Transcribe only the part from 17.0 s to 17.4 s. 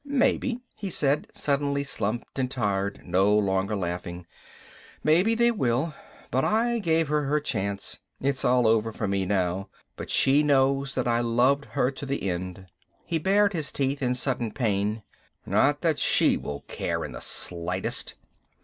in the